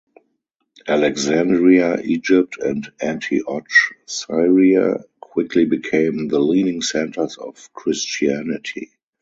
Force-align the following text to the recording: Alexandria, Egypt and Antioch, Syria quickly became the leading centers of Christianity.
Alexandria, 0.87 1.99
Egypt 2.03 2.57
and 2.59 2.91
Antioch, 3.03 3.67
Syria 4.07 5.03
quickly 5.19 5.65
became 5.65 6.27
the 6.27 6.39
leading 6.39 6.81
centers 6.81 7.37
of 7.37 7.71
Christianity. 7.71 8.89